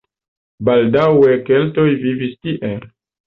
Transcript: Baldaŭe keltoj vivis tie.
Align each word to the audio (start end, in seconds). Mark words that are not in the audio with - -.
Baldaŭe 0.69 1.35
keltoj 1.49 1.85
vivis 2.07 2.35
tie. 2.47 2.73